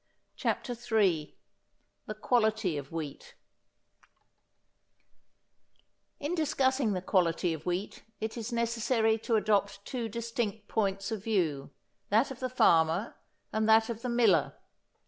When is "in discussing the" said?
6.19-7.03